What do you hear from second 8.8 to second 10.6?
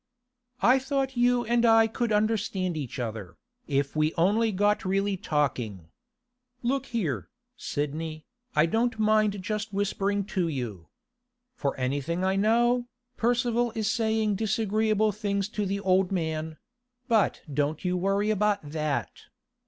mind just whispering to